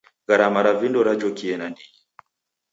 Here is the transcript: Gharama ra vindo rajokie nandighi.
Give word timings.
Gharama 0.27 0.59
ra 0.65 0.73
vindo 0.79 0.99
rajokie 1.07 1.55
nandighi. 1.57 1.95